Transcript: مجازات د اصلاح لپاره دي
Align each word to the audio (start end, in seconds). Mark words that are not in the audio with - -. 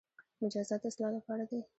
مجازات 0.43 0.81
د 0.83 0.85
اصلاح 0.91 1.11
لپاره 1.17 1.43
دي 1.49 1.59